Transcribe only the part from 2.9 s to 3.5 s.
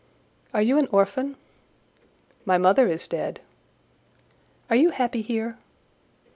dead."